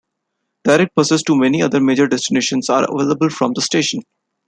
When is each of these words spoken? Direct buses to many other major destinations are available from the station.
Direct 0.65 0.95
buses 0.95 1.21
to 1.21 1.35
many 1.35 1.61
other 1.61 1.79
major 1.79 2.07
destinations 2.07 2.71
are 2.71 2.87
available 2.91 3.29
from 3.29 3.51
the 3.53 3.61
station. 3.61 4.01